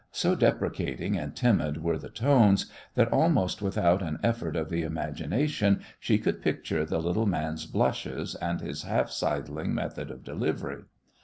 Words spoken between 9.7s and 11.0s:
method of delivery.